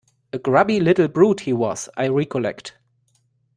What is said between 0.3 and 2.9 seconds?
A grubby little brute he was, I recollect.